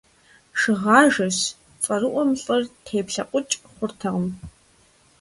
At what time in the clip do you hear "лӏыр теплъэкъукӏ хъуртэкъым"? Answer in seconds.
2.41-4.27